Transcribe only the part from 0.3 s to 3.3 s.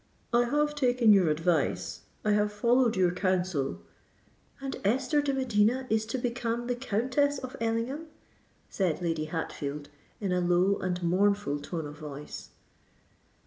"I have taken your advice—I have followed your